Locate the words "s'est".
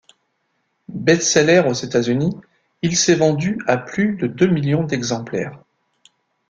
2.97-3.13